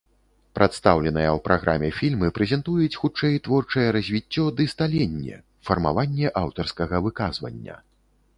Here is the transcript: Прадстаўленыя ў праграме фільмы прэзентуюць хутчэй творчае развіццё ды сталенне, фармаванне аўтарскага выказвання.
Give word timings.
Прадстаўленыя 0.59 1.31
ў 1.37 1.43
праграме 1.47 1.89
фільмы 1.97 2.29
прэзентуюць 2.37 2.99
хутчэй 3.01 3.35
творчае 3.49 3.85
развіццё 3.97 4.47
ды 4.61 4.67
сталенне, 4.73 5.37
фармаванне 5.69 6.35
аўтарскага 6.43 7.05
выказвання. 7.11 7.75